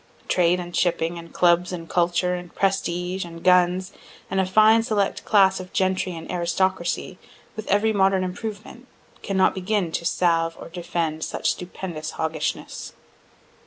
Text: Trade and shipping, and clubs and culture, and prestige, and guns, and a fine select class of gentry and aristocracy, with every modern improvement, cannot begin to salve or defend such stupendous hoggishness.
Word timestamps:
Trade 0.27 0.59
and 0.59 0.75
shipping, 0.75 1.19
and 1.19 1.31
clubs 1.31 1.71
and 1.71 1.87
culture, 1.87 2.33
and 2.33 2.55
prestige, 2.55 3.23
and 3.23 3.43
guns, 3.43 3.93
and 4.31 4.39
a 4.39 4.47
fine 4.47 4.81
select 4.81 5.23
class 5.25 5.59
of 5.59 5.73
gentry 5.73 6.15
and 6.15 6.27
aristocracy, 6.31 7.19
with 7.55 7.67
every 7.67 7.93
modern 7.93 8.23
improvement, 8.23 8.87
cannot 9.21 9.53
begin 9.53 9.91
to 9.91 10.03
salve 10.03 10.57
or 10.59 10.69
defend 10.69 11.23
such 11.23 11.51
stupendous 11.51 12.13
hoggishness. 12.13 12.93